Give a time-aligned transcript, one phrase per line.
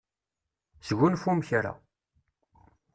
[0.87, 1.73] Sgunfum kra.